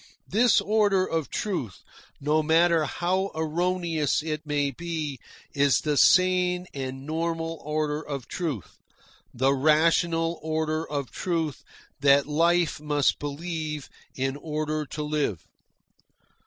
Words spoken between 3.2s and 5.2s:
erroneous it may be,